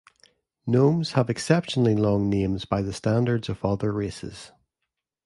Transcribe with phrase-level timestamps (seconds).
[0.67, 4.51] Gnomes have exceptionally long names by the standards of other races.